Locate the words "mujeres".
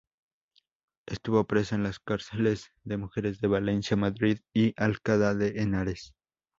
2.97-3.39